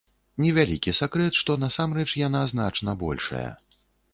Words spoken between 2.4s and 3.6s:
значна большая.